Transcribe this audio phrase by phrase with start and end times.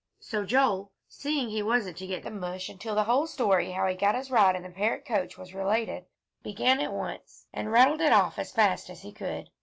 [0.19, 3.93] So Joel, seeing he wasn't to get the mush until the whole story how he
[3.93, 6.07] got his ride in the Parrott coach was related,
[6.41, 9.51] began at once, and rattled it off as fast as he could.